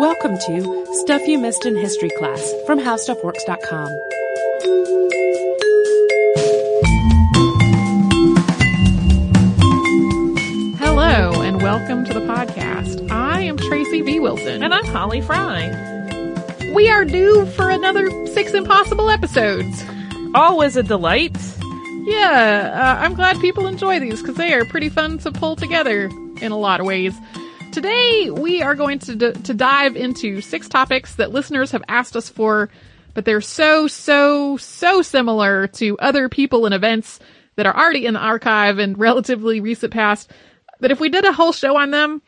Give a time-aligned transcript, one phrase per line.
[0.00, 3.88] Welcome to Stuff You Missed in History Class from HowStuffWorks.com.
[10.78, 13.10] Hello and welcome to the podcast.
[13.10, 14.20] I am Tracy V.
[14.20, 14.62] Wilson.
[14.62, 15.68] And I'm Holly Fry.
[16.74, 19.84] We are due for another six impossible episodes.
[20.34, 21.36] Always a delight.
[22.06, 26.06] Yeah, uh, I'm glad people enjoy these because they are pretty fun to pull together
[26.40, 27.14] in a lot of ways.
[27.72, 32.16] Today we are going to d- to dive into six topics that listeners have asked
[32.16, 32.68] us for,
[33.14, 37.20] but they're so so so similar to other people and events
[37.54, 40.32] that are already in the archive and relatively recent past
[40.80, 42.22] that if we did a whole show on them,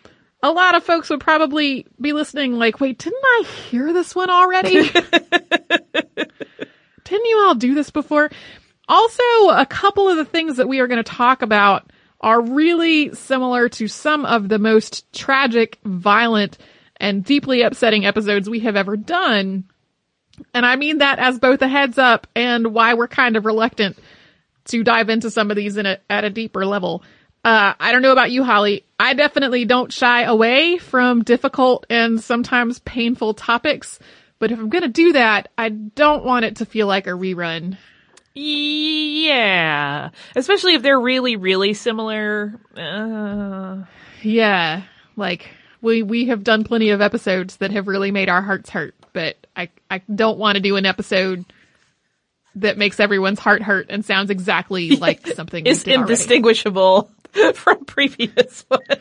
[0.45, 4.31] a lot of folks would probably be listening like, wait, didn't I hear this one
[4.31, 4.89] already?
[7.05, 8.31] didn't you all do this before?
[8.89, 11.91] Also, a couple of the things that we are going to talk about
[12.23, 16.59] are really similar to some of the most tragic, violent,
[16.97, 19.65] and deeply upsetting episodes we have ever done.
[20.55, 23.99] And I mean that as both a heads up and why we're kind of reluctant
[24.67, 27.03] to dive into some of these in a, at a deeper level.
[27.45, 28.85] Uh, I don't know about you, Holly.
[29.01, 33.99] I definitely don't shy away from difficult and sometimes painful topics.
[34.39, 37.11] But if I'm going to do that, I don't want it to feel like a
[37.11, 37.79] rerun.
[38.35, 40.11] Yeah.
[40.35, 42.55] Especially if they're really, really similar.
[42.77, 43.85] Uh,
[44.23, 44.83] Yeah,
[45.17, 45.49] like
[45.81, 49.37] we we have done plenty of episodes that have really made our hearts hurt, but
[49.57, 51.45] I I don't want to do an episode
[52.57, 56.13] that makes everyone's heart hurt and sounds exactly like something it's did already.
[56.13, 57.11] indistinguishable
[57.55, 59.01] from previous ones.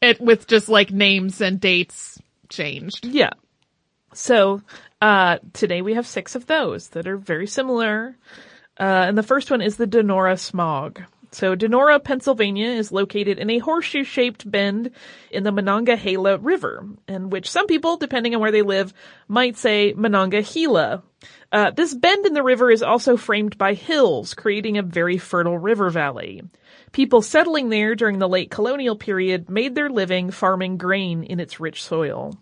[0.00, 3.04] It with just like names and dates changed.
[3.06, 3.30] Yeah.
[4.14, 4.62] So,
[5.00, 8.16] uh, today we have six of those that are very similar.
[8.78, 11.02] Uh, and the first one is the Donora smog.
[11.32, 14.90] So Donora, Pennsylvania is located in a horseshoe shaped bend
[15.30, 18.92] in the Monongahela River, and which some people, depending on where they live,
[19.28, 21.04] might say Monongahela.
[21.52, 25.58] Uh, this bend in the river is also framed by hills, creating a very fertile
[25.58, 26.42] river valley.
[26.90, 31.60] People settling there during the late colonial period made their living farming grain in its
[31.60, 32.36] rich soil.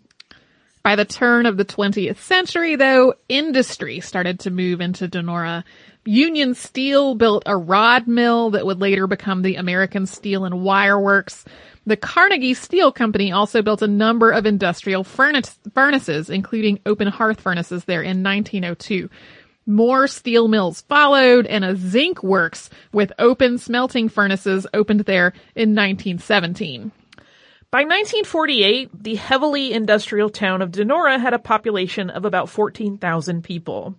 [0.83, 5.63] By the turn of the 20th century, though, industry started to move into Donora.
[6.05, 10.99] Union Steel built a rod mill that would later become the American Steel and Wire
[10.99, 11.43] Works.
[11.85, 17.41] The Carnegie Steel Company also built a number of industrial furnace, furnaces, including open hearth
[17.41, 19.09] furnaces there in 1902.
[19.65, 25.75] More steel mills followed and a zinc works with open smelting furnaces opened there in
[25.75, 26.91] 1917.
[27.71, 33.93] By 1948, the heavily industrial town of Donora had a population of about 14,000 people.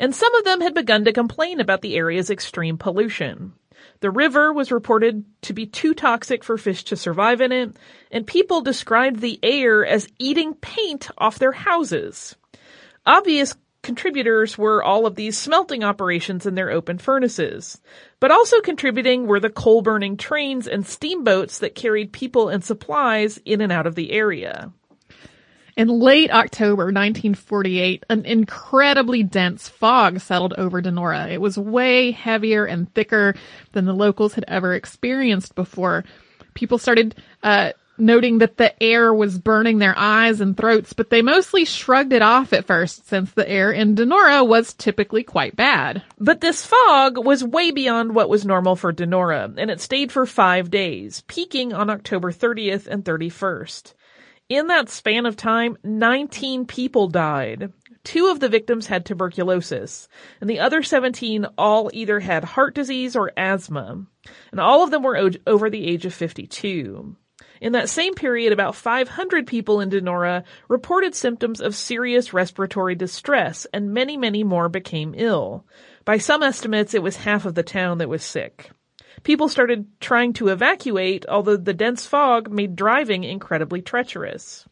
[0.00, 3.52] And some of them had begun to complain about the area's extreme pollution.
[4.00, 7.76] The river was reported to be too toxic for fish to survive in it,
[8.10, 12.34] and people described the air as eating paint off their houses.
[13.06, 17.80] Obvious contributors were all of these smelting operations in their open furnaces.
[18.18, 23.38] But also contributing were the coal burning trains and steamboats that carried people and supplies
[23.44, 24.72] in and out of the area.
[25.76, 31.30] In late October 1948, an incredibly dense fog settled over Donora.
[31.30, 33.34] It was way heavier and thicker
[33.72, 36.04] than the locals had ever experienced before.
[36.54, 41.22] People started uh, noting that the air was burning their eyes and throats, but they
[41.22, 46.02] mostly shrugged it off at first since the air in Donora was typically quite bad.
[46.18, 50.26] But this fog was way beyond what was normal for Donora, and it stayed for
[50.26, 53.94] five days, peaking on October 30th and 31st.
[54.48, 57.72] In that span of time, 19 people died.
[58.04, 60.08] Two of the victims had tuberculosis,
[60.40, 64.04] and the other 17 all either had heart disease or asthma,
[64.50, 67.16] and all of them were o- over the age of 52.
[67.64, 73.66] In that same period, about 500 people in Donora reported symptoms of serious respiratory distress,
[73.72, 75.64] and many, many more became ill.
[76.04, 78.70] By some estimates, it was half of the town that was sick.
[79.22, 84.66] People started trying to evacuate, although the dense fog made driving incredibly treacherous.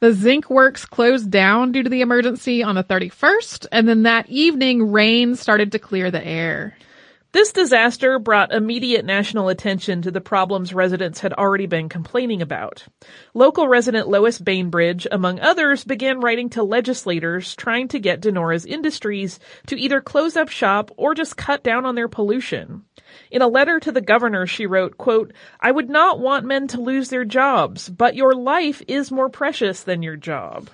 [0.00, 4.28] The zinc works closed down due to the emergency on the 31st, and then that
[4.28, 6.76] evening rain started to clear the air.
[7.32, 12.84] This disaster brought immediate national attention to the problems residents had already been complaining about.
[13.34, 19.38] Local resident Lois Bainbridge, among others, began writing to legislators trying to get Donora's industries
[19.68, 22.82] to either close up shop or just cut down on their pollution.
[23.30, 26.80] In a letter to the governor, she wrote, quote, I would not want men to
[26.80, 30.68] lose their jobs, but your life is more precious than your job.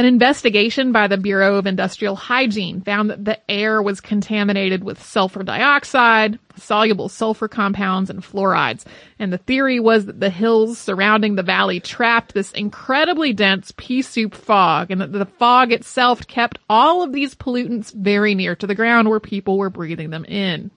[0.00, 5.02] An investigation by the Bureau of Industrial Hygiene found that the air was contaminated with
[5.02, 8.86] sulfur dioxide, soluble sulfur compounds, and fluorides.
[9.18, 14.00] And the theory was that the hills surrounding the valley trapped this incredibly dense pea
[14.00, 18.66] soup fog, and that the fog itself kept all of these pollutants very near to
[18.66, 20.70] the ground where people were breathing them in.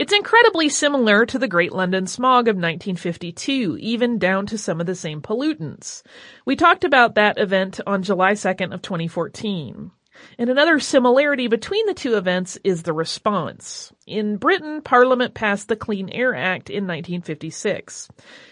[0.00, 4.86] It's incredibly similar to the Great London Smog of 1952, even down to some of
[4.86, 6.02] the same pollutants.
[6.46, 9.90] We talked about that event on July 2nd of 2014.
[10.38, 13.92] And another similarity between the two events is the response.
[14.06, 18.08] In Britain, Parliament passed the Clean Air Act in 1956.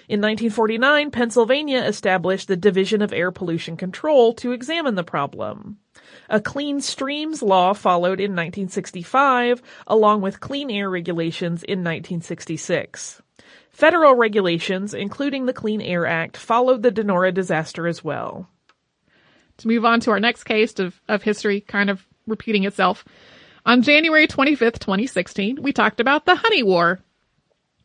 [0.06, 5.78] In 1949, Pennsylvania established the Division of Air Pollution Control to examine the problem.
[6.28, 13.22] A clean streams law followed in 1965, along with clean air regulations in 1966.
[13.70, 18.48] Federal regulations, including the Clean Air Act, followed the Donora disaster as well.
[19.58, 23.04] To move on to our next case of, of history kind of repeating itself.
[23.64, 27.00] On January 25th, 2016, we talked about the Honey War,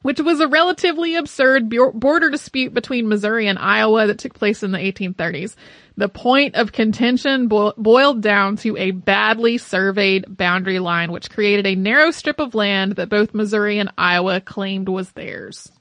[0.04, 4.72] which was a relatively absurd border dispute between Missouri and Iowa that took place in
[4.72, 5.56] the 1830s.
[5.98, 11.66] The point of contention bo- boiled down to a badly surveyed boundary line, which created
[11.66, 15.72] a narrow strip of land that both Missouri and Iowa claimed was theirs.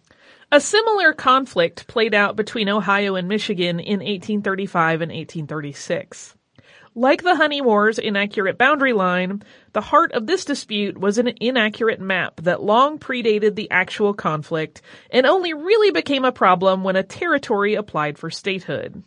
[0.50, 6.36] A similar conflict played out between Ohio and Michigan in 1835 and 1836.
[6.94, 9.42] Like the Honey War's inaccurate boundary line,
[9.72, 14.82] the heart of this dispute was an inaccurate map that long predated the actual conflict
[15.10, 19.02] and only really became a problem when a territory applied for statehood.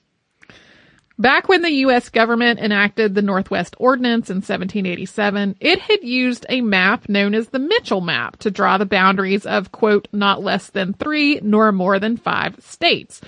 [1.19, 2.09] Back when the U.S.
[2.09, 7.59] government enacted the Northwest Ordinance in 1787, it had used a map known as the
[7.59, 12.17] Mitchell map to draw the boundaries of, quote, not less than three nor more than
[12.17, 13.21] five states.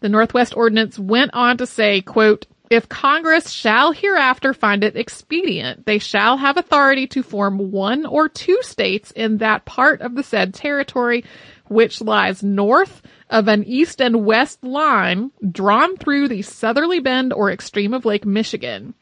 [0.00, 5.84] The Northwest Ordinance went on to say, quote, if Congress shall hereafter find it expedient,
[5.84, 10.22] they shall have authority to form one or two states in that part of the
[10.22, 11.24] said territory
[11.68, 17.50] which lies north of an east and west line drawn through the southerly bend or
[17.50, 18.94] extreme of Lake Michigan.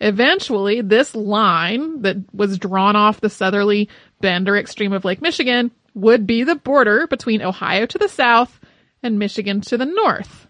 [0.00, 3.88] Eventually, this line that was drawn off the southerly
[4.20, 8.58] bend or extreme of Lake Michigan would be the border between Ohio to the south
[9.02, 10.41] and Michigan to the north.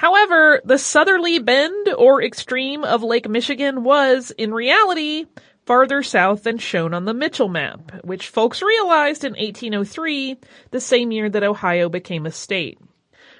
[0.00, 5.26] However, the southerly bend or extreme of Lake Michigan was, in reality,
[5.66, 10.38] farther south than shown on the Mitchell map, which folks realized in 1803,
[10.70, 12.78] the same year that Ohio became a state.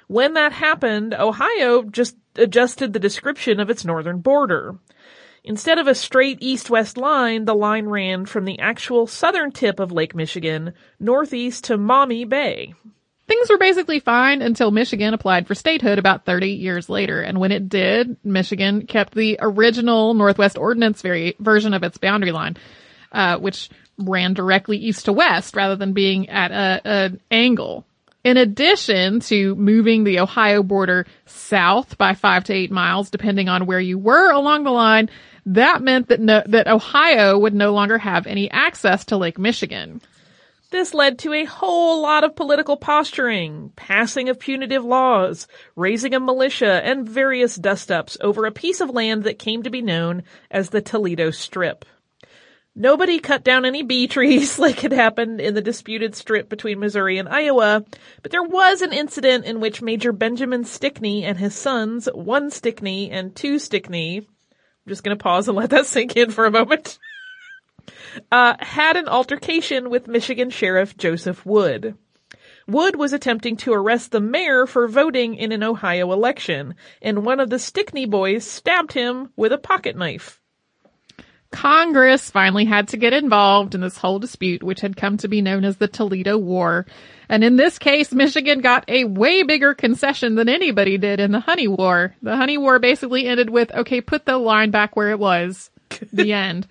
[0.05, 4.75] When that happened, Ohio just adjusted the description of its northern border.
[5.43, 9.91] Instead of a straight east-west line, the line ran from the actual southern tip of
[9.91, 12.75] Lake Michigan northeast to Maumee Bay.
[13.27, 17.21] Things were basically fine until Michigan applied for statehood about 30 years later.
[17.21, 22.31] And when it did, Michigan kept the original Northwest Ordinance very, version of its boundary
[22.31, 22.57] line,
[23.11, 27.85] uh, which ran directly east to west rather than being at a, an angle.
[28.23, 33.65] In addition to moving the Ohio border south by five to eight miles, depending on
[33.65, 35.09] where you were along the line,
[35.47, 40.01] that meant that no, that Ohio would no longer have any access to Lake Michigan.
[40.71, 45.45] This led to a whole lot of political posturing, passing of punitive laws,
[45.75, 49.81] raising a militia, and various dust-ups over a piece of land that came to be
[49.81, 51.83] known as the Toledo Strip.
[52.73, 57.17] Nobody cut down any bee trees like had happened in the disputed strip between Missouri
[57.17, 57.83] and Iowa,
[58.21, 63.11] but there was an incident in which Major Benjamin Stickney and his sons, one Stickney
[63.11, 66.97] and two Stickney, I'm just gonna pause and let that sink in for a moment.
[68.31, 71.95] uh, had an altercation with Michigan Sheriff Joseph Wood.
[72.67, 77.39] Wood was attempting to arrest the mayor for voting in an Ohio election, and one
[77.39, 80.39] of the Stickney boys stabbed him with a pocket knife.
[81.51, 85.41] Congress finally had to get involved in this whole dispute, which had come to be
[85.41, 86.85] known as the Toledo War.
[87.27, 91.41] And in this case, Michigan got a way bigger concession than anybody did in the
[91.41, 92.15] Honey War.
[92.21, 95.69] The Honey War basically ended with, okay, put the line back where it was.
[96.13, 96.67] the end.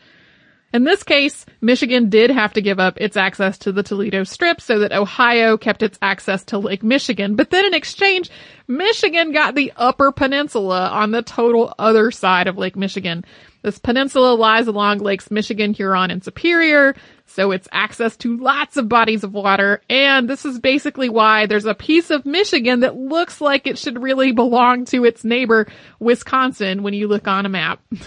[0.73, 4.61] In this case, Michigan did have to give up its access to the Toledo Strip
[4.61, 7.35] so that Ohio kept its access to Lake Michigan.
[7.35, 8.31] But then in exchange,
[8.69, 13.25] Michigan got the upper peninsula on the total other side of Lake Michigan.
[13.63, 16.95] This peninsula lies along Lakes Michigan, Huron, and Superior,
[17.27, 21.67] so it's access to lots of bodies of water, and this is basically why there's
[21.67, 25.67] a piece of Michigan that looks like it should really belong to its neighbor,
[25.99, 27.83] Wisconsin, when you look on a map.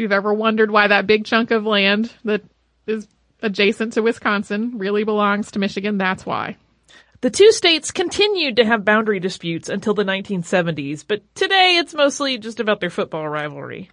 [0.00, 2.40] If you've ever wondered why that big chunk of land that
[2.86, 3.06] is
[3.42, 6.56] adjacent to Wisconsin really belongs to Michigan, that's why.
[7.20, 12.38] The two states continued to have boundary disputes until the 1970s, but today it's mostly
[12.38, 13.90] just about their football rivalry.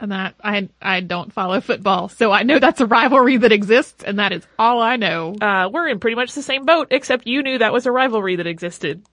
[0.00, 4.02] And that I I don't follow football, so I know that's a rivalry that exists,
[4.02, 5.36] and that is all I know.
[5.40, 8.34] Uh, we're in pretty much the same boat, except you knew that was a rivalry
[8.34, 9.06] that existed.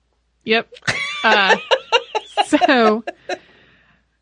[0.45, 0.73] Yep.
[1.23, 1.57] Uh,
[2.47, 3.03] so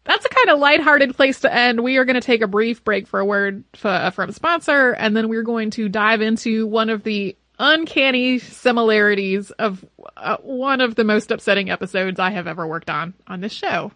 [0.04, 1.82] that's a kind of lighthearted place to end.
[1.82, 5.16] We are going to take a brief break for a word f- from sponsor, and
[5.16, 9.86] then we're going to dive into one of the uncanny similarities of
[10.18, 13.92] uh, one of the most upsetting episodes I have ever worked on on this show.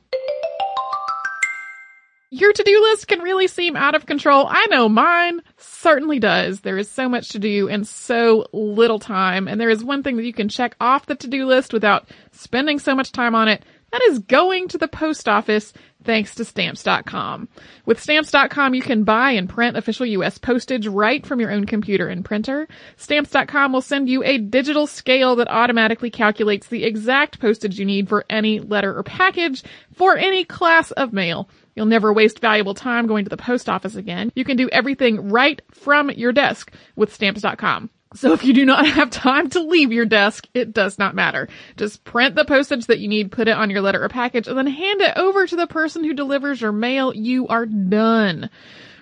[2.31, 4.45] Your to-do list can really seem out of control.
[4.49, 6.59] I know mine certainly does.
[6.59, 9.47] There is so much to do and so little time.
[9.47, 12.77] And there is one thing that you can check off the to-do list without spending
[12.77, 13.63] so much time on it.
[13.91, 15.73] That is going to the post office
[16.03, 17.49] thanks to stamps.com.
[17.85, 20.37] With stamps.com, you can buy and print official U.S.
[20.37, 22.67] postage right from your own computer and printer.
[22.97, 28.07] Stamps.com will send you a digital scale that automatically calculates the exact postage you need
[28.07, 29.63] for any letter or package
[29.93, 31.49] for any class of mail.
[31.75, 34.31] You'll never waste valuable time going to the post office again.
[34.35, 37.89] You can do everything right from your desk with stamps.com.
[38.15, 41.47] So if you do not have time to leave your desk, it does not matter.
[41.77, 44.57] Just print the postage that you need, put it on your letter or package, and
[44.57, 47.13] then hand it over to the person who delivers your mail.
[47.13, 48.49] You are done.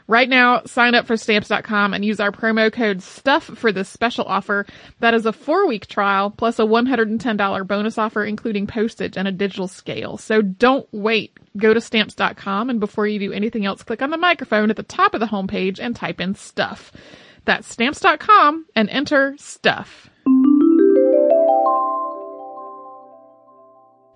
[0.06, 4.26] Right now, sign up for stamps.com and use our promo code STUFF for this special
[4.26, 4.66] offer.
[5.00, 9.32] That is a four week trial plus a $110 bonus offer, including postage and a
[9.32, 10.18] digital scale.
[10.18, 11.38] So don't wait.
[11.56, 14.84] Go to stamps.com and before you do anything else, click on the microphone at the
[14.84, 16.92] top of the homepage and type in stuff.
[17.46, 20.10] That's stamps.com and enter stuff.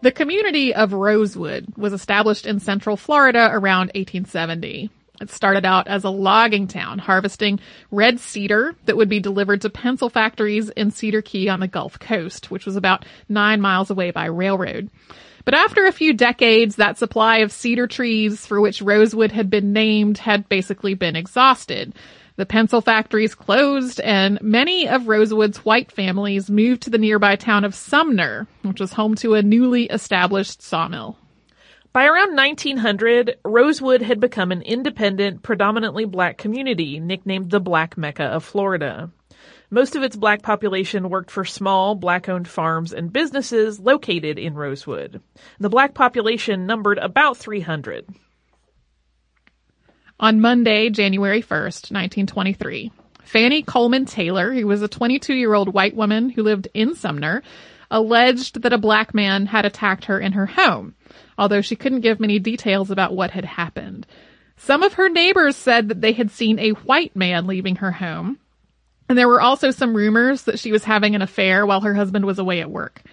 [0.01, 4.89] The community of Rosewood was established in central Florida around 1870.
[5.19, 9.69] It started out as a logging town, harvesting red cedar that would be delivered to
[9.69, 14.11] pencil factories in Cedar Key on the Gulf Coast, which was about nine miles away
[14.11, 14.89] by railroad.
[15.43, 19.73] But after a few decades, that supply of cedar trees for which Rosewood had been
[19.73, 21.95] named had basically been exhausted.
[22.37, 27.65] The pencil factories closed and many of Rosewood's white families moved to the nearby town
[27.65, 31.17] of Sumner, which was home to a newly established sawmill.
[31.93, 38.25] By around 1900, Rosewood had become an independent, predominantly black community nicknamed the Black Mecca
[38.25, 39.09] of Florida.
[39.71, 45.21] Most of its black population worked for small, black-owned farms and businesses located in Rosewood.
[45.59, 48.05] The black population numbered about 300.
[50.19, 52.91] On Monday, January 1st, 1923,
[53.23, 57.43] Fanny Coleman Taylor, who was a 22 year old white woman who lived in Sumner,
[57.91, 60.95] alleged that a black man had attacked her in her home,
[61.37, 64.07] although she couldn't give many details about what had happened.
[64.55, 68.39] Some of her neighbors said that they had seen a white man leaving her home,
[69.07, 72.25] and there were also some rumors that she was having an affair while her husband
[72.25, 73.03] was away at work.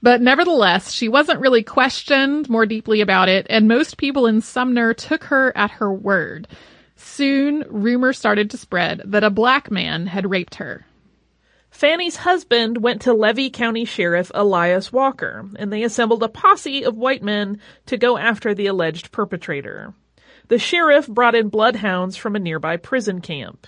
[0.00, 4.94] But nevertheless, she wasn't really questioned more deeply about it, and most people in Sumner
[4.94, 6.46] took her at her word.
[6.94, 10.86] Soon, rumors started to spread that a black man had raped her.
[11.70, 16.96] Fanny's husband went to Levy County Sheriff Elias Walker, and they assembled a posse of
[16.96, 19.94] white men to go after the alleged perpetrator.
[20.48, 23.66] The sheriff brought in bloodhounds from a nearby prison camp.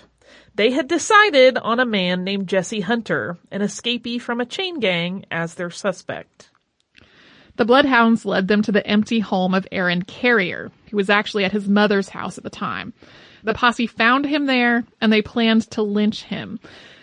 [0.54, 5.25] They had decided on a man named Jesse Hunter, an escapee from a chain gang,
[5.30, 6.50] as their suspect.
[7.57, 11.52] The bloodhounds led them to the empty home of Aaron Carrier, who was actually at
[11.52, 12.92] his mother's house at the time.
[13.42, 16.59] The posse found him there, and they planned to lynch him.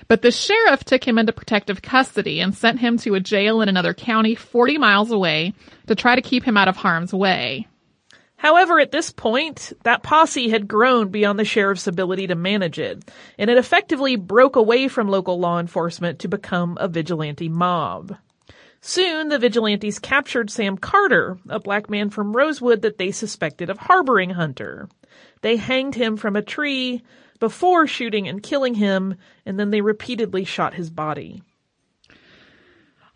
[0.08, 3.70] But the sheriff took him into protective custody and sent him to a jail in
[3.70, 5.54] another county 40 miles away
[5.88, 7.68] to try to keep him out of harm's way.
[8.38, 13.10] However, at this point, that posse had grown beyond the sheriff's ability to manage it,
[13.38, 18.16] and it effectively broke away from local law enforcement to become a vigilante mob.
[18.80, 23.80] Soon, the vigilantes captured Sam Carter, a black man from Rosewood that they suspected of
[23.80, 24.88] harboring Hunter.
[25.42, 27.02] They hanged him from a tree
[27.40, 29.16] before shooting and killing him,
[29.48, 31.42] and then they repeatedly shot his body.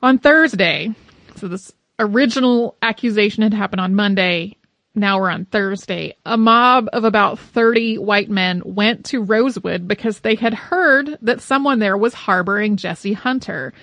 [0.01, 0.95] On Thursday,
[1.35, 4.57] so this original accusation had happened on Monday,
[4.93, 10.19] now we're on Thursday, a mob of about 30 white men went to Rosewood because
[10.19, 13.73] they had heard that someone there was harboring Jesse Hunter.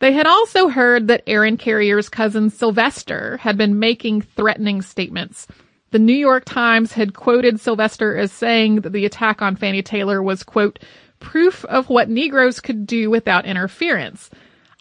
[0.00, 5.46] They had also heard that Aaron Carrier's cousin Sylvester had been making threatening statements.
[5.92, 10.20] The New York Times had quoted Sylvester as saying that the attack on Fanny Taylor
[10.20, 10.80] was, quote,
[11.20, 14.30] proof of what Negroes could do without interference.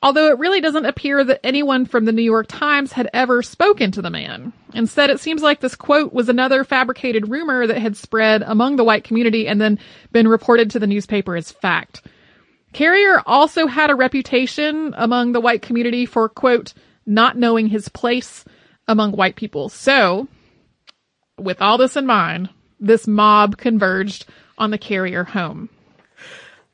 [0.03, 3.89] Although it really doesn't appear that anyone from the New York Times had ever spoken
[3.93, 4.51] to the man.
[4.73, 8.83] Instead, it seems like this quote was another fabricated rumor that had spread among the
[8.83, 9.79] white community and then
[10.11, 12.05] been reported to the newspaper as fact.
[12.73, 16.73] Carrier also had a reputation among the white community for, quote,
[17.05, 18.43] not knowing his place
[18.89, 19.69] among white people.
[19.69, 20.27] So,
[21.37, 24.25] with all this in mind, this mob converged
[24.57, 25.69] on the Carrier home.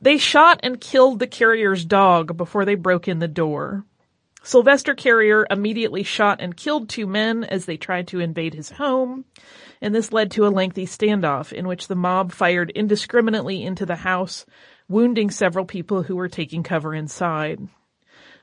[0.01, 3.83] They shot and killed the Carrier's dog before they broke in the door.
[4.43, 9.25] Sylvester Carrier immediately shot and killed two men as they tried to invade his home,
[9.81, 13.97] and this led to a lengthy standoff in which the mob fired indiscriminately into the
[13.97, 14.45] house,
[14.87, 17.67] wounding several people who were taking cover inside.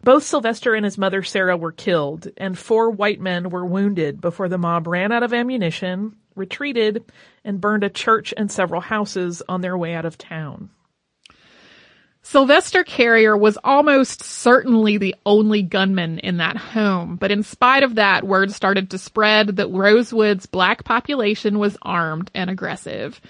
[0.03, 4.51] Both Sylvester and his mother Sarah were killed, and four white men were wounded before
[4.51, 7.03] the mob ran out of ammunition, retreated,
[7.43, 10.69] and burned a church and several houses on their way out of town.
[12.29, 17.95] Sylvester Carrier was almost certainly the only gunman in that home, but in spite of
[17.95, 23.21] that, word started to spread that Rosewood's black population was armed and aggressive.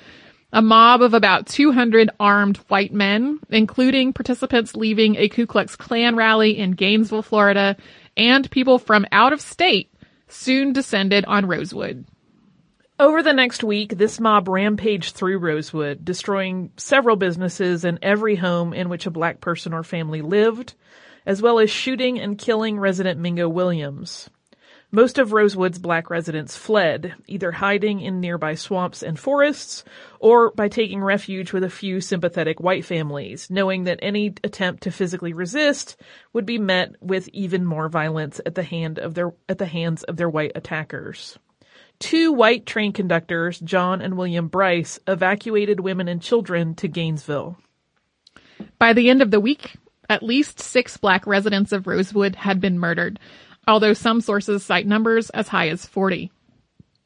[0.51, 6.17] A mob of about 200 armed white men, including participants leaving a Ku Klux Klan
[6.17, 7.77] rally in Gainesville, Florida,
[8.17, 9.93] and people from out of state,
[10.29, 12.07] soon descended on Rosewood.
[12.99, 18.73] Over the next week, this mob rampaged through Rosewood, destroying several businesses and every home
[18.73, 20.73] in which a black person or family lived,
[21.27, 24.31] as well as shooting and killing resident Mingo Williams.
[24.91, 29.85] Most of Rosewood's black residents fled, either hiding in nearby swamps and forests,
[30.19, 34.91] or by taking refuge with a few sympathetic white families, knowing that any attempt to
[34.91, 36.01] physically resist
[36.33, 40.03] would be met with even more violence at the hand of their at the hands
[40.05, 41.39] of their white attackers.
[41.99, 47.57] Two white train conductors, John and William Bryce, evacuated women and children to Gainesville.
[48.79, 49.77] By the end of the week,
[50.09, 53.19] at least six black residents of Rosewood had been murdered,
[53.67, 56.31] although some sources cite numbers as high as 40.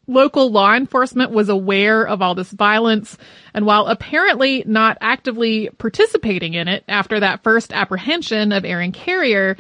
[0.07, 3.17] Local law enforcement was aware of all this violence,
[3.55, 9.57] and while apparently not actively participating in it after that first apprehension of Aaron Carrier,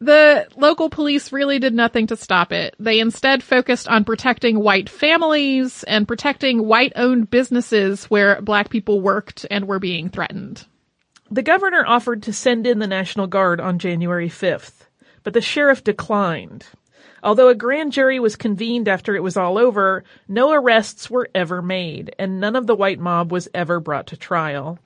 [0.00, 2.74] the local police really did nothing to stop it.
[2.78, 9.00] They instead focused on protecting white families and protecting white owned businesses where black people
[9.00, 10.66] worked and were being threatened.
[11.30, 14.86] The governor offered to send in the National Guard on January 5th,
[15.22, 16.66] but the sheriff declined.
[17.22, 21.60] Although a grand jury was convened after it was all over, no arrests were ever
[21.60, 24.78] made, and none of the white mob was ever brought to trial.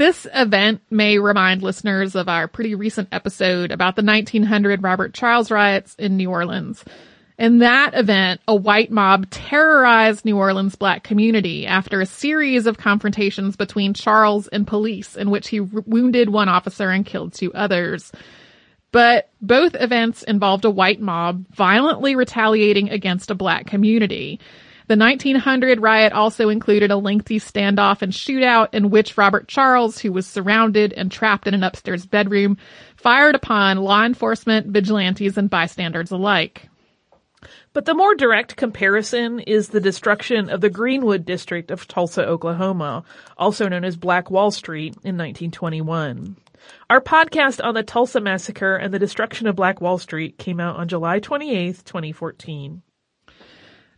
[0.00, 5.50] This event may remind listeners of our pretty recent episode about the 1900 Robert Charles
[5.50, 6.82] riots in New Orleans.
[7.38, 12.78] In that event, a white mob terrorized New Orleans black community after a series of
[12.78, 18.10] confrontations between Charles and police in which he wounded one officer and killed two others.
[18.92, 24.40] But both events involved a white mob violently retaliating against a black community.
[24.90, 30.10] The 1900 riot also included a lengthy standoff and shootout in which Robert Charles, who
[30.10, 32.56] was surrounded and trapped in an upstairs bedroom,
[32.96, 36.68] fired upon law enforcement, vigilantes, and bystanders alike.
[37.72, 43.04] But the more direct comparison is the destruction of the Greenwood district of Tulsa, Oklahoma,
[43.38, 46.36] also known as Black Wall Street in 1921.
[46.90, 50.74] Our podcast on the Tulsa massacre and the destruction of Black Wall Street came out
[50.74, 52.82] on July 28, 2014.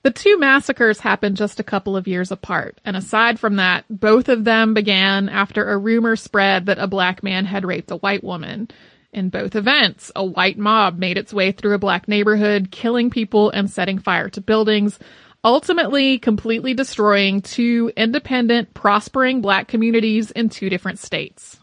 [0.02, 4.28] The two massacres happened just a couple of years apart, and aside from that, both
[4.28, 8.24] of them began after a rumor spread that a black man had raped a white
[8.24, 8.68] woman.
[9.12, 13.50] In both events, a white mob made its way through a black neighborhood, killing people
[13.50, 14.98] and setting fire to buildings,
[15.44, 21.60] ultimately completely destroying two independent, prospering black communities in two different states.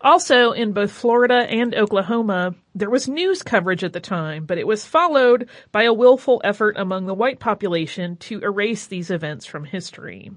[0.00, 4.66] Also, in both Florida and Oklahoma, there was news coverage at the time, but it
[4.66, 9.64] was followed by a willful effort among the white population to erase these events from
[9.64, 10.32] history.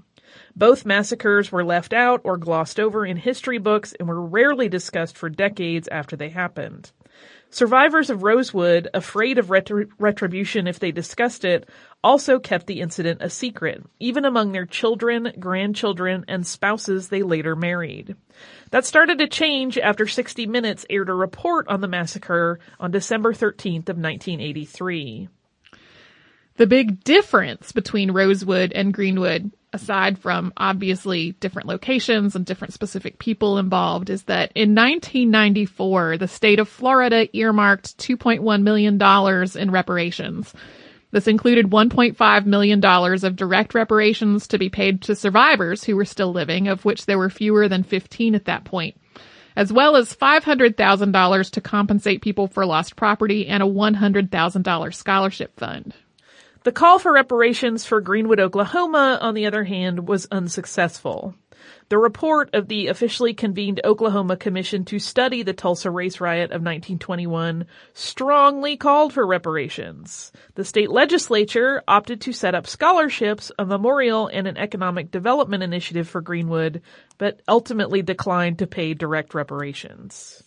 [0.54, 5.16] Both massacres were left out or glossed over in history books and were rarely discussed
[5.16, 6.92] for decades after they happened.
[7.50, 11.66] Survivors of Rosewood, afraid of retri- retribution if they discussed it,
[12.04, 17.56] also kept the incident a secret, even among their children, grandchildren, and spouses they later
[17.56, 18.16] married.
[18.70, 23.32] That started to change after 60 Minutes aired a report on the massacre on December
[23.32, 25.28] 13th of 1983.
[26.56, 33.18] The big difference between Rosewood and Greenwood, aside from obviously different locations and different specific
[33.18, 39.00] people involved, is that in 1994, the state of Florida earmarked $2.1 million
[39.56, 40.52] in reparations.
[41.10, 46.32] This included $1.5 million of direct reparations to be paid to survivors who were still
[46.32, 48.96] living, of which there were fewer than 15 at that point,
[49.56, 55.94] as well as $500,000 to compensate people for lost property and a $100,000 scholarship fund.
[56.68, 61.34] The call for reparations for Greenwood, Oklahoma, on the other hand, was unsuccessful.
[61.88, 66.60] The report of the officially convened Oklahoma Commission to study the Tulsa race riot of
[66.60, 70.30] 1921 strongly called for reparations.
[70.56, 76.06] The state legislature opted to set up scholarships, a memorial, and an economic development initiative
[76.06, 76.82] for Greenwood,
[77.16, 80.42] but ultimately declined to pay direct reparations.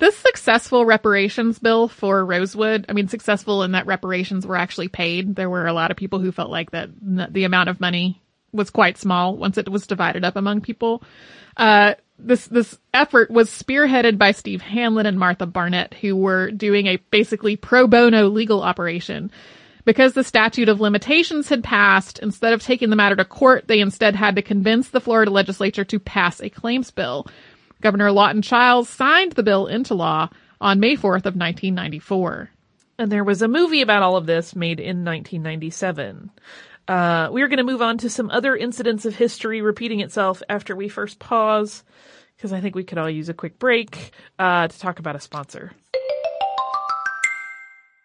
[0.00, 5.36] This successful reparations bill for Rosewood, I mean, successful in that reparations were actually paid.
[5.36, 8.70] There were a lot of people who felt like that the amount of money was
[8.70, 11.02] quite small once it was divided up among people.
[11.54, 16.86] Uh, this, this effort was spearheaded by Steve Hanlon and Martha Barnett, who were doing
[16.86, 19.30] a basically pro bono legal operation.
[19.84, 23.80] Because the statute of limitations had passed, instead of taking the matter to court, they
[23.80, 27.26] instead had to convince the Florida legislature to pass a claims bill.
[27.80, 30.28] Governor Lawton Chiles signed the bill into law
[30.60, 32.50] on May 4th of 1994.
[32.98, 36.30] And there was a movie about all of this made in 1997.
[36.86, 40.42] Uh, we are going to move on to some other incidents of history repeating itself
[40.48, 41.84] after we first pause,
[42.36, 45.20] because I think we could all use a quick break uh, to talk about a
[45.20, 45.72] sponsor.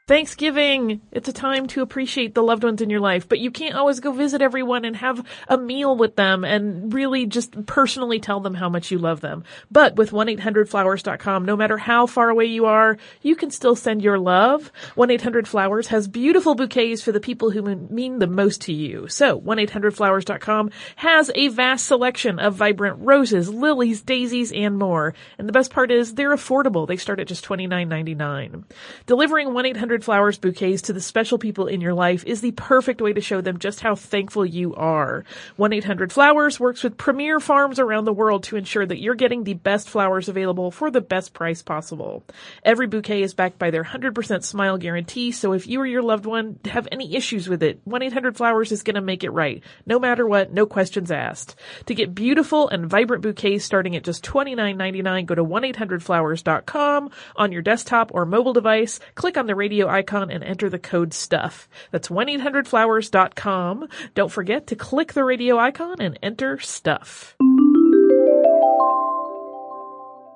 [0.07, 3.73] Thanksgiving, it's a time to appreciate the loved ones in your life, but you can't
[3.73, 8.39] always go visit everyone and have a meal with them and really just personally tell
[8.39, 9.43] them how much you love them.
[9.71, 14.19] But with 1-800-Flowers.com, no matter how far away you are, you can still send your
[14.19, 14.71] love.
[14.95, 19.07] 1-800-Flowers has beautiful bouquets for the people who mean the most to you.
[19.07, 25.15] So 1-800-Flowers.com has a vast selection of vibrant roses, lilies, daisies, and more.
[25.39, 26.87] And the best part is they're affordable.
[26.87, 28.65] They start at just $29.99.
[29.07, 33.13] Delivering 1-800 flowers bouquets to the special people in your life is the perfect way
[33.13, 35.23] to show them just how thankful you are.
[35.57, 39.89] 1-800-Flowers works with premier farms around the world to ensure that you're getting the best
[39.89, 42.23] flowers available for the best price possible.
[42.63, 46.25] Every bouquet is backed by their 100% smile guarantee, so if you or your loved
[46.25, 49.63] one have any issues with it, 1-800-Flowers is going to make it right.
[49.85, 51.55] No matter what, no questions asked.
[51.85, 57.61] To get beautiful and vibrant bouquets starting at just $29.99, go to 1-800-Flowers.com on your
[57.61, 61.67] desktop or mobile device, click on the radio icon and enter the code STUFF.
[61.91, 63.87] That's 1-800-Flowers.com.
[64.13, 67.35] Don't forget to click the radio icon and enter STUFF.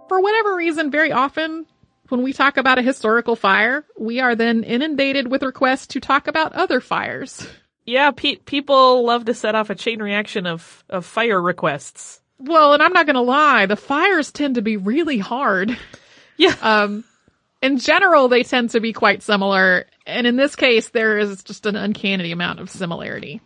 [0.09, 1.65] For whatever reason, very often
[2.09, 6.27] when we talk about a historical fire, we are then inundated with requests to talk
[6.27, 7.47] about other fires.
[7.85, 12.21] Yeah, pe- people love to set off a chain reaction of, of fire requests.
[12.39, 15.77] Well, and I'm not gonna lie, the fires tend to be really hard.
[16.37, 16.55] Yeah.
[16.61, 17.03] Um,
[17.61, 19.85] in general, they tend to be quite similar.
[20.05, 23.41] And in this case, there is just an uncanny amount of similarity.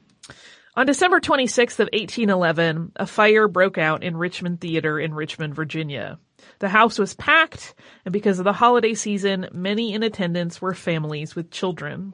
[0.75, 6.17] On December 26th of 1811, a fire broke out in Richmond Theater in Richmond, Virginia.
[6.59, 11.35] The house was packed, and because of the holiday season, many in attendance were families
[11.35, 12.13] with children.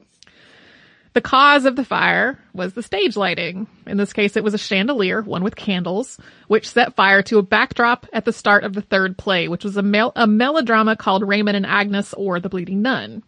[1.12, 3.66] The cause of the fire was the stage lighting.
[3.84, 7.42] In this case, it was a chandelier, one with candles, which set fire to a
[7.42, 11.26] backdrop at the start of the third play, which was a, mel- a melodrama called
[11.26, 13.24] Raymond and Agnes or The Bleeding Nun.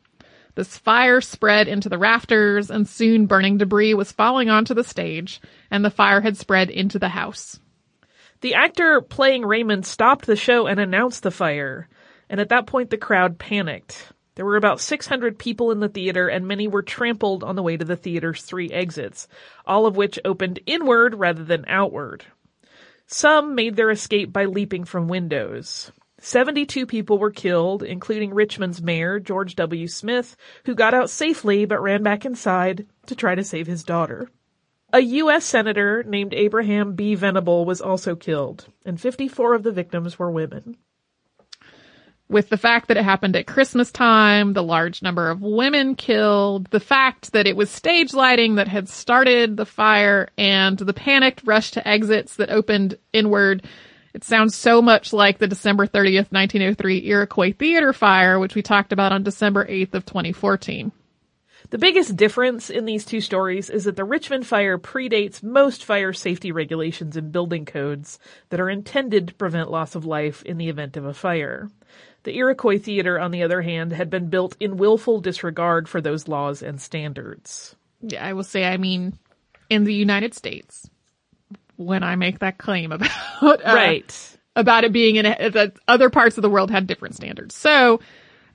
[0.55, 5.41] This fire spread into the rafters and soon burning debris was falling onto the stage
[5.71, 7.59] and the fire had spread into the house.
[8.43, 11.89] The actor playing Raymond stopped the show and announced the fire.
[12.29, 14.13] And at that point, the crowd panicked.
[14.35, 17.77] There were about 600 people in the theater and many were trampled on the way
[17.77, 19.29] to the theater's three exits,
[19.67, 22.25] all of which opened inward rather than outward.
[23.07, 25.93] Some made their escape by leaping from windows.
[26.19, 29.89] 72 people were killed, including Richmond's mayor, George W.
[29.89, 34.31] Smith, who got out safely but ran back inside to try to save his daughter.
[34.95, 35.45] A U.S.
[35.45, 37.15] senator named Abraham B.
[37.17, 40.77] Venable was also killed, and 54 of the victims were women.
[42.33, 46.67] With the fact that it happened at Christmas time, the large number of women killed,
[46.71, 51.43] the fact that it was stage lighting that had started the fire, and the panicked
[51.45, 53.67] rush to exits that opened inward,
[54.15, 58.95] it sounds so much like the December 30th, 1903 Iroquois Theater fire, which we talked
[58.95, 60.91] about on December 8th of 2014.
[61.69, 66.15] The biggest difference in these two stories is that the Richmond fire predates most fire
[66.15, 68.19] safety regulations and building codes
[68.49, 71.69] that are intended to prevent loss of life in the event of a fire.
[72.25, 76.29] The Iroquois Theater, on the other hand, had been built in willful disregard for those
[76.29, 77.75] laws and standards.
[78.01, 79.19] Yeah, I will say, I mean,
[79.69, 80.89] in the United States,
[81.77, 83.11] when I make that claim about,
[83.43, 84.39] uh, right.
[84.55, 87.55] about it being in a, that other parts of the world had different standards.
[87.55, 88.01] So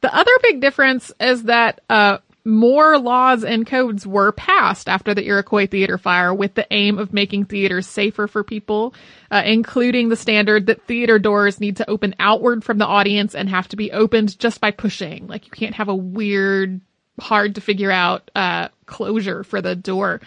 [0.02, 5.26] the other big difference is that, uh, more laws and codes were passed after the
[5.26, 8.96] Iroquois Theater fire with the aim of making theaters safer for people,
[9.30, 13.50] uh, including the standard that theater doors need to open outward from the audience and
[13.50, 15.28] have to be opened just by pushing.
[15.28, 16.80] Like you can't have a weird,
[17.20, 20.22] hard to figure out, uh, closure for the door.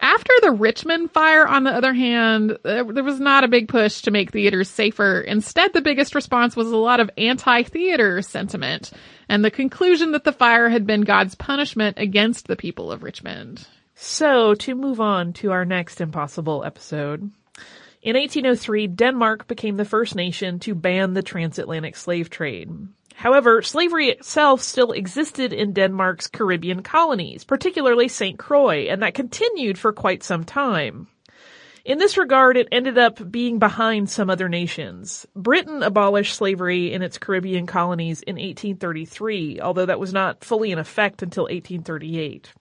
[0.00, 4.12] After the Richmond fire, on the other hand, there was not a big push to
[4.12, 5.20] make theaters safer.
[5.20, 8.92] Instead, the biggest response was a lot of anti-theater sentiment
[9.28, 13.66] and the conclusion that the fire had been God's punishment against the people of Richmond.
[13.94, 17.30] So, to move on to our next impossible episode.
[18.00, 22.70] In 1803, Denmark became the first nation to ban the transatlantic slave trade.
[23.16, 28.38] However, slavery itself still existed in Denmark's Caribbean colonies, particularly St.
[28.38, 31.08] Croix, and that continued for quite some time.
[31.88, 35.26] In this regard, it ended up being behind some other nations.
[35.34, 40.78] Britain abolished slavery in its Caribbean colonies in 1833, although that was not fully in
[40.78, 42.52] effect until 1838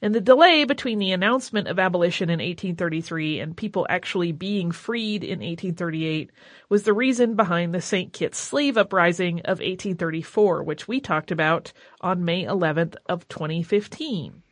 [0.00, 5.24] and the delay between the announcement of abolition in 1833 and people actually being freed
[5.24, 6.30] in 1838
[6.68, 8.12] was the reason behind the St.
[8.12, 14.42] Kitts slave uprising of 1834, which we talked about on May 11th of 2015.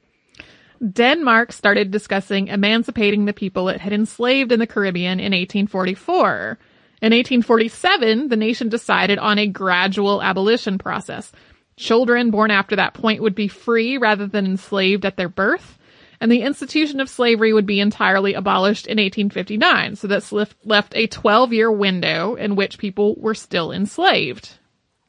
[0.93, 6.59] Denmark started discussing emancipating the people it had enslaved in the Caribbean in 1844.
[7.03, 11.33] In 1847, the nation decided on a gradual abolition process.
[11.77, 15.79] Children born after that point would be free rather than enslaved at their birth,
[16.21, 19.97] and the institution of slavery would be entirely abolished in 1859.
[19.97, 24.59] So that's left a 12 year window in which people were still enslaved.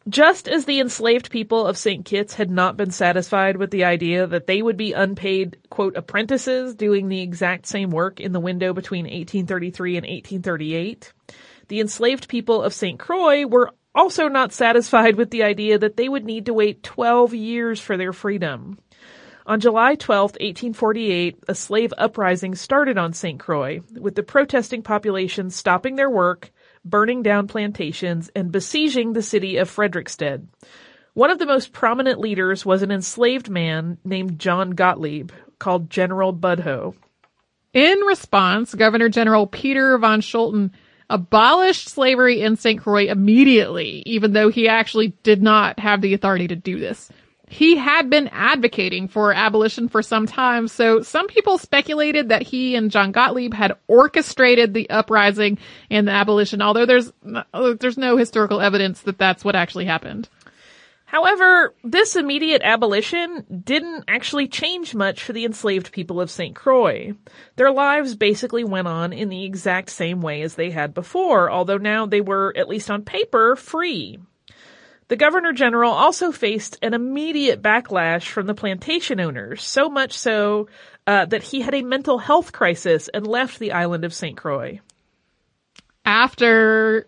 [0.09, 2.05] Just as the enslaved people of St.
[2.05, 6.75] Kitts had not been satisfied with the idea that they would be unpaid, quote, apprentices
[6.75, 11.11] doing the exact same work in the window between 1833 and 1838,
[11.67, 12.97] the enslaved people of St.
[12.97, 17.33] Croix were also not satisfied with the idea that they would need to wait 12
[17.33, 18.77] years for their freedom.
[19.45, 23.39] On July 12, 1848, a slave uprising started on St.
[23.39, 26.51] Croix, with the protesting population stopping their work,
[26.89, 30.47] burning down plantations, and besieging the city of Frederiksted.
[31.13, 36.33] One of the most prominent leaders was an enslaved man named John Gottlieb, called General
[36.33, 36.95] Budhoe.
[37.73, 40.71] In response, Governor General Peter von Scholten
[41.09, 42.81] abolished slavery in St.
[42.81, 47.09] Croix immediately, even though he actually did not have the authority to do this.
[47.49, 52.75] He had been advocating for abolition for some time, so some people speculated that he
[52.75, 55.57] and John Gottlieb had orchestrated the uprising
[55.89, 57.13] and the abolition, although there's,
[57.79, 60.27] there's no historical evidence that that's what actually happened.
[61.05, 66.53] However, this immediate abolition didn't actually change much for the enslaved people of St.
[66.53, 67.13] Croix.
[67.55, 71.77] Their lives basically went on in the exact same way as they had before, although
[71.77, 74.19] now they were, at least on paper, free.
[75.09, 80.67] The Governor General also faced an immediate backlash from the plantation owners, so much so
[81.05, 84.35] uh, that he had a mental health crisis and left the island of St.
[84.35, 84.81] Croix.
[86.05, 87.07] After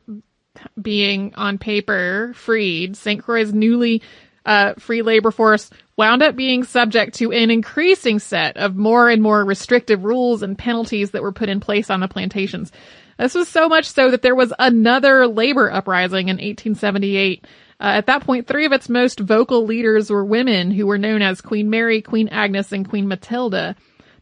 [0.81, 3.21] being on paper freed, St.
[3.21, 4.01] Croix's newly
[4.45, 9.21] uh, free labor force wound up being subject to an increasing set of more and
[9.21, 12.71] more restrictive rules and penalties that were put in place on the plantations.
[13.17, 17.45] This was so much so that there was another labor uprising in 1878.
[17.79, 21.21] Uh, at that point, three of its most vocal leaders were women who were known
[21.21, 23.75] as Queen Mary, Queen Agnes, and Queen Matilda.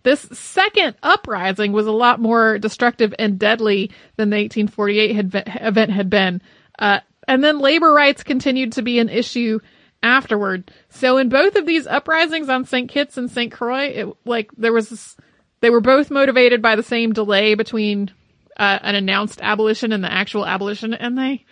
[0.03, 5.91] This second uprising was a lot more destructive and deadly than the 1848 had, event
[5.91, 6.41] had been.
[6.77, 9.59] Uh, and then labor rights continued to be an issue
[10.03, 10.71] afterward.
[10.89, 12.89] So in both of these uprisings on St.
[12.89, 13.51] Kitts and St.
[13.51, 15.17] Croix, it, like there was this,
[15.61, 18.11] they were both motivated by the same delay between
[18.55, 21.45] uh, an announced abolition and the actual abolition, and they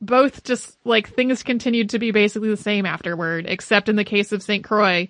[0.00, 4.32] both just like things continued to be basically the same afterward, except in the case
[4.32, 4.64] of St.
[4.64, 5.08] Croix,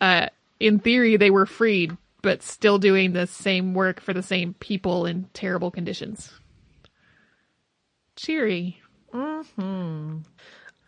[0.00, 0.26] uh,
[0.58, 5.06] in theory they were freed, but still doing the same work for the same people
[5.06, 6.32] in terrible conditions.
[8.16, 8.80] Cheery.
[9.12, 10.18] Hmm.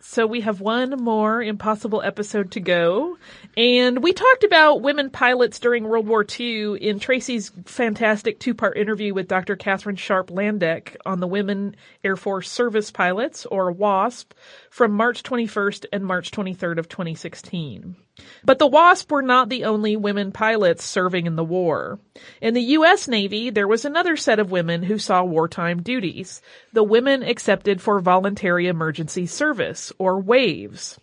[0.05, 3.17] So we have one more impossible episode to go.
[3.57, 9.15] And we talked about women pilots during World War II in Tracy's fantastic two-part interview
[9.15, 9.55] with Dr.
[9.55, 14.35] Katherine Sharp Landdeck on the Women Air Force Service Pilots, or WASP,
[14.71, 17.95] from March 21st and March 23rd of 2016.
[18.45, 21.99] But the WASP were not the only women pilots serving in the war.
[22.41, 23.09] In the U.S.
[23.09, 28.01] Navy, there was another set of women who saw wartime duties, the Women Accepted for
[28.01, 30.99] Voluntary Emergency Service, or WAVES.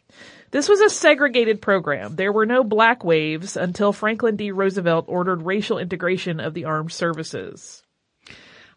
[0.51, 2.15] This was a segregated program.
[2.15, 4.51] There were no black waves until Franklin D.
[4.51, 7.83] Roosevelt ordered racial integration of the armed services.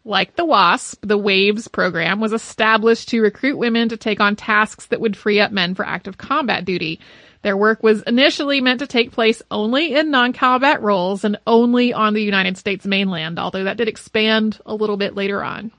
[0.05, 4.87] Like the WASP, the WAVES program was established to recruit women to take on tasks
[4.87, 6.99] that would free up men for active combat duty.
[7.43, 12.13] Their work was initially meant to take place only in non-combat roles and only on
[12.13, 15.71] the United States mainland, although that did expand a little bit later on.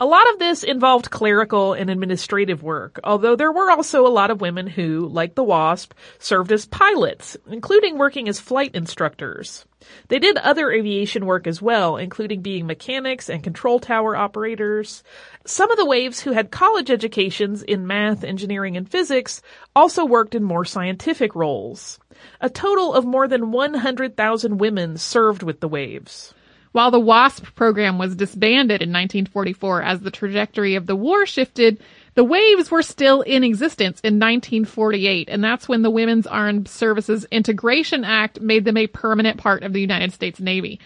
[0.00, 4.30] A lot of this involved clerical and administrative work, although there were also a lot
[4.30, 9.66] of women who, like the WASP, served as pilots, including working as flight instructors.
[10.06, 15.02] They did other aviation work as well, including being mechanics and control tower operators.
[15.44, 19.42] Some of the waves who had college educations in math, engineering, and physics
[19.74, 21.98] also worked in more scientific roles.
[22.40, 26.34] A total of more than 100,000 women served with the waves.
[26.78, 31.82] While the WASP program was disbanded in 1944 as the trajectory of the war shifted,
[32.14, 37.26] the waves were still in existence in 1948, and that's when the Women's Armed Services
[37.32, 40.78] Integration Act made them a permanent part of the United States Navy.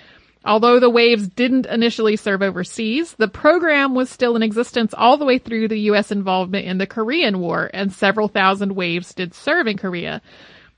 [0.46, 5.26] Although the waves didn't initially serve overseas, the program was still in existence all the
[5.26, 6.10] way through the U.S.
[6.10, 10.22] involvement in the Korean War, and several thousand waves did serve in Korea.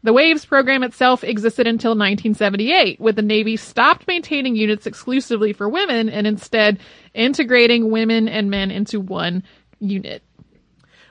[0.04, 5.66] The WAVES program itself existed until 1978, when the Navy stopped maintaining units exclusively for
[5.66, 6.78] women and instead
[7.14, 9.44] integrating women and men into one
[9.80, 10.22] unit.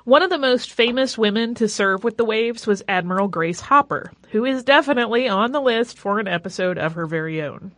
[0.03, 4.11] One of the most famous women to serve with the Waves was Admiral Grace Hopper,
[4.29, 7.71] who is definitely on the list for an episode of her very own.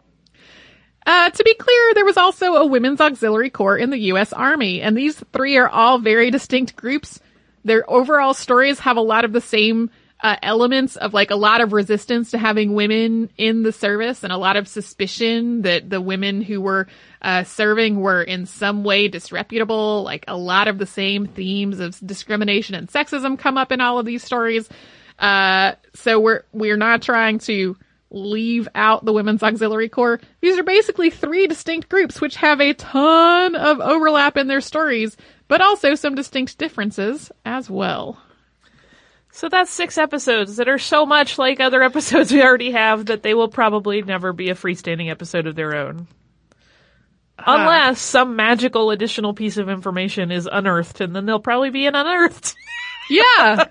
[1.06, 4.34] Uh, to be clear, there was also a women's auxiliary corps in the U.S.
[4.34, 7.22] Army, and these three are all very distinct groups.
[7.64, 11.62] Their overall stories have a lot of the same uh, elements of like a lot
[11.62, 16.02] of resistance to having women in the service and a lot of suspicion that the
[16.02, 16.88] women who were
[17.22, 20.04] uh, serving were in some way disreputable.
[20.04, 24.00] Like a lot of the same themes of discrimination and sexism come up in all
[24.00, 24.70] of these stories.
[25.20, 27.78] Uh, so we're we're not trying to
[28.12, 30.22] leave out the Women's Auxiliary Corps.
[30.42, 35.18] These are basically three distinct groups which have a ton of overlap in their stories,
[35.48, 38.22] but also some distinct differences as well.
[39.36, 43.22] So that's six episodes that are so much like other episodes we already have that
[43.22, 46.08] they will probably never be a freestanding episode of their own.
[47.38, 47.60] Ah.
[47.60, 51.96] Unless some magical additional piece of information is unearthed, and then they'll probably be an
[51.96, 52.56] unearthed.
[53.08, 53.66] Yeah.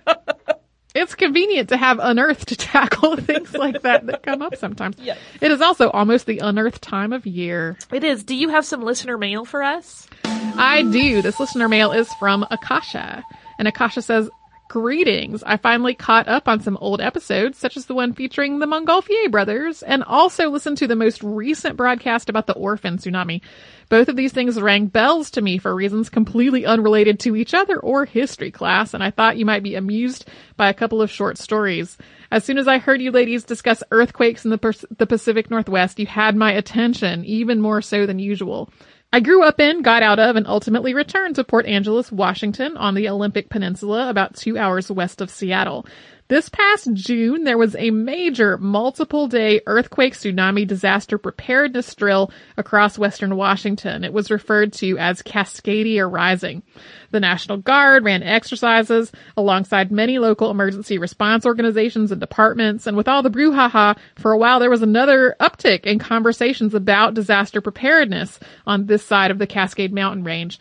[0.94, 4.96] it's convenient to have unearthed to tackle things like that that come up sometimes.
[5.00, 5.18] Yes.
[5.40, 7.76] It is also almost the unearthed time of year.
[7.90, 8.22] It is.
[8.22, 10.06] Do you have some listener mail for us?
[10.24, 11.20] I do.
[11.20, 13.24] This listener mail is from Akasha.
[13.58, 14.30] And Akasha says,
[14.66, 15.42] Greetings.
[15.44, 19.30] I finally caught up on some old episodes, such as the one featuring the Montgolfier
[19.30, 23.42] brothers, and also listened to the most recent broadcast about the orphan tsunami.
[23.90, 27.78] Both of these things rang bells to me for reasons completely unrelated to each other
[27.78, 31.36] or history class, and I thought you might be amused by a couple of short
[31.36, 31.98] stories.
[32.30, 36.06] As soon as I heard you ladies discuss earthquakes in the, the Pacific Northwest, you
[36.06, 38.70] had my attention, even more so than usual.
[39.14, 42.96] I grew up in, got out of, and ultimately returned to Port Angeles, Washington on
[42.96, 45.86] the Olympic Peninsula about two hours west of Seattle.
[46.28, 52.96] This past June, there was a major multiple day earthquake tsunami disaster preparedness drill across
[52.96, 54.04] western Washington.
[54.04, 56.62] It was referred to as Cascadia Rising.
[57.10, 62.86] The National Guard ran exercises alongside many local emergency response organizations and departments.
[62.86, 67.12] And with all the brouhaha, for a while there was another uptick in conversations about
[67.12, 70.58] disaster preparedness on this side of the Cascade Mountain Range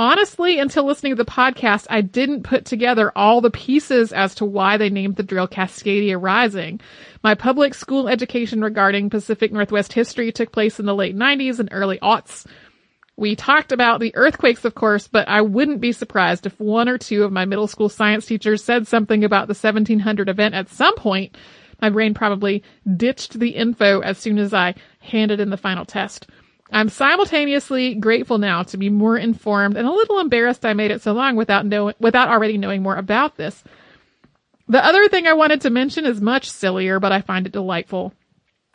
[0.00, 4.46] honestly, until listening to the podcast, I didn't put together all the pieces as to
[4.46, 6.80] why they named the drill Cascadia Rising.
[7.22, 11.68] My public school education regarding Pacific Northwest history took place in the late 90s and
[11.70, 12.46] early aughts.
[13.18, 16.96] We talked about the earthquakes, of course, but I wouldn't be surprised if one or
[16.96, 20.96] two of my middle school science teachers said something about the 1700 event at some
[20.96, 21.36] point.
[21.82, 22.62] My brain probably
[22.96, 26.26] ditched the info as soon as I handed in the final test.
[26.72, 31.02] I'm simultaneously grateful now to be more informed and a little embarrassed I made it
[31.02, 33.62] so long without know, without already knowing more about this.
[34.68, 38.14] The other thing I wanted to mention is much sillier, but I find it delightful.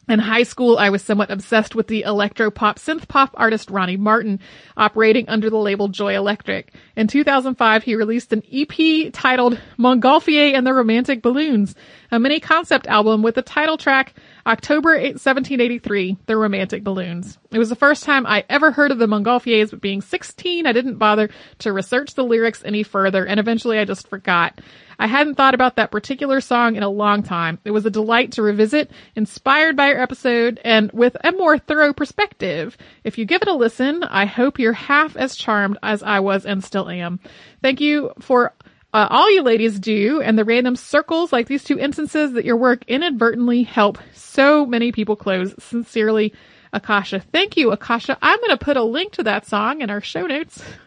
[0.08, 3.98] In high school, I was somewhat obsessed with the electro pop synth pop artist Ronnie
[3.98, 4.40] Martin,
[4.78, 6.72] operating under the label Joy Electric.
[6.96, 11.74] In 2005, he released an EP titled Montgolfier and the Romantic Balloons,
[12.12, 14.14] a mini concept album with the title track
[14.46, 17.40] October 8, 1783, The Romantic Balloons.
[17.52, 20.72] It was the first time I ever heard of the Montgolfiers, but being 16, I
[20.72, 24.62] didn't bother to research the lyrics any further, and eventually I just forgot.
[25.00, 27.60] I hadn't thought about that particular song in a long time.
[27.66, 31.94] It was a delight to revisit, inspired by your episode, and with a more thorough
[31.94, 32.78] perspective.
[33.04, 36.46] If you give it a listen, I hope you're half as charmed as I was
[36.46, 37.20] and still am.
[37.62, 38.54] Thank you for
[38.94, 42.56] uh, all you ladies do and the random circles like these two instances that your
[42.56, 45.54] work inadvertently help so many people close.
[45.60, 46.34] Sincerely,
[46.72, 47.20] Akasha.
[47.20, 48.18] Thank you, Akasha.
[48.22, 50.64] I'm going to put a link to that song in our show notes.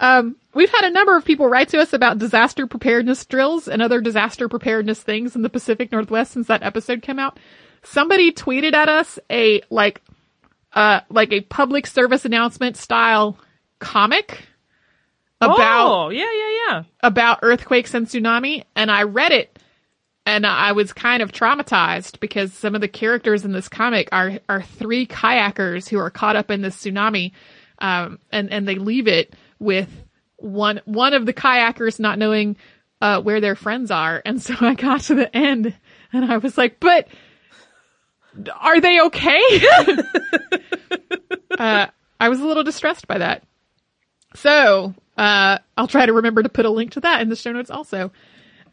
[0.00, 3.80] Um, we've had a number of people write to us about disaster preparedness drills and
[3.80, 7.38] other disaster preparedness things in the Pacific Northwest since that episode came out.
[7.82, 10.02] Somebody tweeted at us a like,
[10.72, 13.38] uh, like a public service announcement style
[13.78, 14.46] comic
[15.40, 16.82] about oh, yeah, yeah, yeah.
[17.02, 19.58] about earthquakes and tsunami and I read it
[20.26, 24.38] and I was kind of traumatized because some of the characters in this comic are
[24.48, 27.32] are three kayakers who are caught up in this tsunami
[27.80, 29.88] um and and they leave it with
[30.36, 32.56] one one of the kayakers not knowing
[33.00, 34.20] uh where their friends are.
[34.24, 35.74] And so I got to the end
[36.12, 37.08] and I was like but
[38.60, 39.40] are they okay?
[41.56, 41.86] Uh
[42.18, 43.44] I was a little distressed by that.
[44.34, 47.52] So uh, I'll try to remember to put a link to that in the show
[47.52, 48.10] notes also.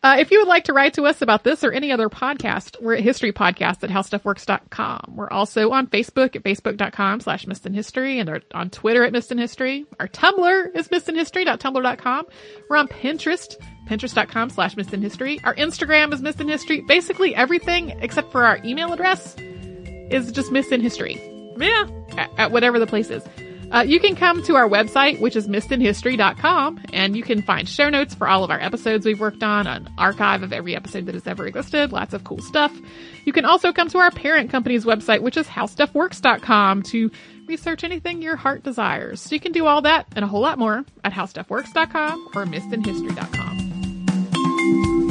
[0.04, 2.82] Uh, if you would like to write to us about this or any other podcast,
[2.82, 5.14] we're at History Podcast at HowStuffWorks.com.
[5.16, 9.32] We're also on Facebook at Facebook.com slash Missed in History and on Twitter at Missed
[9.32, 9.86] in History.
[10.00, 12.26] Our Tumblr is MissedInHistory.tumblr.com.
[12.68, 13.56] We're on Pinterest,
[13.88, 15.40] Pinterest.com slash Missed in History.
[15.44, 16.82] Our Instagram is Missed in History.
[16.88, 21.22] Basically everything except for our email address is just Missed in History
[21.60, 21.88] Yeah.
[22.18, 23.24] at, at whatever the place is.
[23.72, 27.90] Uh, you can come to our website, which is missedinhistory.com, and you can find show
[27.90, 31.16] notes for all of our episodes we've worked on, an archive of every episode that
[31.16, 32.78] has ever existed, lots of cool stuff.
[33.26, 37.12] You can also come to our parent company's website, which is howstuffworks.com to
[37.48, 39.22] research anything your heart desires.
[39.22, 45.11] So you can do all that and a whole lot more at howstuffworks.com or missedinhistory.com.